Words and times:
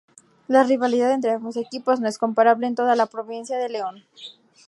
La 0.47 0.63
rivalidad 0.63 1.11
entre 1.13 1.29
ambos 1.29 1.57
equipos 1.57 1.99
no 1.99 2.07
es 2.09 2.17
comparable 2.17 2.65
en 2.65 2.73
toda 2.73 2.95
la 2.95 3.05
provincia 3.05 3.59
de 3.59 3.69
León. 3.69 4.03